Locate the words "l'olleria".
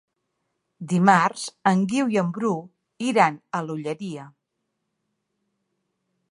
3.69-4.27